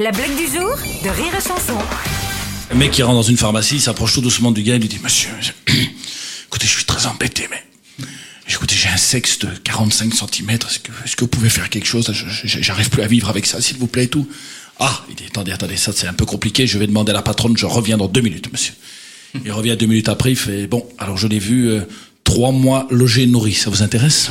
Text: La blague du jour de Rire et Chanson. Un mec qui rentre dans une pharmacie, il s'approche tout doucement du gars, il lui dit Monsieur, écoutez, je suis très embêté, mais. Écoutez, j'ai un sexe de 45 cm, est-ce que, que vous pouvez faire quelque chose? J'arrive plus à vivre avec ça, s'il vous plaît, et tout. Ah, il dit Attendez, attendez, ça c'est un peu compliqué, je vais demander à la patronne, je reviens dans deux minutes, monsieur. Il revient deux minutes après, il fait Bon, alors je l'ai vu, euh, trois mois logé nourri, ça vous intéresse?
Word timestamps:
La 0.00 0.12
blague 0.12 0.36
du 0.36 0.44
jour 0.44 0.76
de 1.02 1.08
Rire 1.08 1.34
et 1.36 1.42
Chanson. 1.42 1.76
Un 2.70 2.74
mec 2.76 2.92
qui 2.92 3.02
rentre 3.02 3.16
dans 3.16 3.22
une 3.22 3.36
pharmacie, 3.36 3.74
il 3.74 3.80
s'approche 3.80 4.14
tout 4.14 4.20
doucement 4.20 4.52
du 4.52 4.62
gars, 4.62 4.76
il 4.76 4.80
lui 4.80 4.86
dit 4.86 5.00
Monsieur, 5.02 5.30
écoutez, 6.46 6.68
je 6.68 6.72
suis 6.72 6.84
très 6.84 7.08
embêté, 7.08 7.48
mais. 7.50 7.64
Écoutez, 8.48 8.76
j'ai 8.76 8.88
un 8.90 8.96
sexe 8.96 9.40
de 9.40 9.48
45 9.64 10.14
cm, 10.14 10.50
est-ce 10.50 10.78
que, 10.78 10.92
que 11.16 11.20
vous 11.22 11.26
pouvez 11.26 11.48
faire 11.48 11.68
quelque 11.68 11.88
chose? 11.88 12.12
J'arrive 12.44 12.90
plus 12.90 13.02
à 13.02 13.08
vivre 13.08 13.28
avec 13.28 13.44
ça, 13.44 13.60
s'il 13.60 13.78
vous 13.78 13.88
plaît, 13.88 14.04
et 14.04 14.08
tout. 14.08 14.28
Ah, 14.78 15.04
il 15.08 15.16
dit 15.16 15.24
Attendez, 15.26 15.50
attendez, 15.50 15.76
ça 15.76 15.90
c'est 15.92 16.06
un 16.06 16.14
peu 16.14 16.26
compliqué, 16.26 16.68
je 16.68 16.78
vais 16.78 16.86
demander 16.86 17.10
à 17.10 17.14
la 17.14 17.22
patronne, 17.22 17.56
je 17.56 17.66
reviens 17.66 17.96
dans 17.96 18.06
deux 18.06 18.20
minutes, 18.20 18.52
monsieur. 18.52 18.74
Il 19.44 19.50
revient 19.50 19.76
deux 19.76 19.86
minutes 19.86 20.08
après, 20.08 20.30
il 20.30 20.36
fait 20.36 20.68
Bon, 20.68 20.86
alors 20.98 21.16
je 21.16 21.26
l'ai 21.26 21.40
vu, 21.40 21.70
euh, 21.70 21.80
trois 22.22 22.52
mois 22.52 22.86
logé 22.90 23.26
nourri, 23.26 23.52
ça 23.52 23.68
vous 23.68 23.82
intéresse? 23.82 24.30